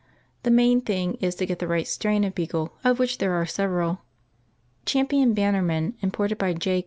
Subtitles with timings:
[0.41, 3.45] The main thing is to get the right strain of beagles, of which there are
[3.45, 4.01] several.
[4.83, 6.79] Champion Bannerman, imported by J.